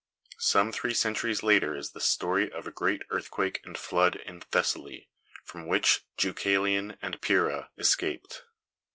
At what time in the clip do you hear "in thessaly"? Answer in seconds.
4.15-5.09